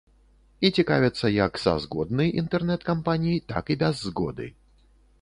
І 0.69 0.71
цікавяцца 0.81 1.31
як 1.33 1.61
са 1.65 1.75
згодны 1.85 2.25
інтэрнэт-кампаній, 2.45 3.37
так 3.55 3.65
і 3.75 3.81
без 3.87 4.07
згоды. 4.11 4.53